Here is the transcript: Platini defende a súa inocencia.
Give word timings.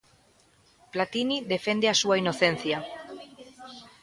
Platini 0.93 1.37
defende 1.53 1.87
a 1.89 1.99
súa 2.01 2.19
inocencia. 2.23 2.77